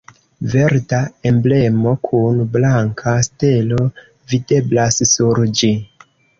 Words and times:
Verda 0.51 1.01
emblemo 1.31 1.93
kun 2.07 2.41
blanka 2.57 3.15
stelo 3.29 3.81
videblas 4.35 5.01
sur 5.15 5.47
ĝi. 5.63 5.75